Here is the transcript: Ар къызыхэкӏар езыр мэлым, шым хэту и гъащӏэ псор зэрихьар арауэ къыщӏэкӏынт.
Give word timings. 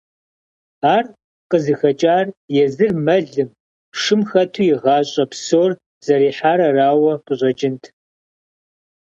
Ар 0.95 1.05
къызыхэкӏар 1.49 2.27
езыр 2.63 2.91
мэлым, 3.05 3.49
шым 3.99 4.21
хэту 4.29 4.61
и 4.71 4.73
гъащӏэ 4.81 5.25
псор 5.31 5.71
зэрихьар 6.05 6.59
арауэ 6.67 7.13
къыщӏэкӏынт. 7.25 7.83